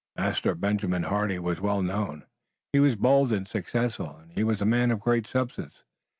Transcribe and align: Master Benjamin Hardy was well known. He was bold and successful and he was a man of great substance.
Master 0.17 0.55
Benjamin 0.55 1.03
Hardy 1.03 1.37
was 1.37 1.61
well 1.61 1.83
known. 1.83 2.25
He 2.73 2.79
was 2.79 2.95
bold 2.95 3.31
and 3.31 3.47
successful 3.47 4.17
and 4.17 4.31
he 4.31 4.43
was 4.43 4.59
a 4.59 4.65
man 4.65 4.89
of 4.89 4.99
great 4.99 5.27
substance. 5.27 5.83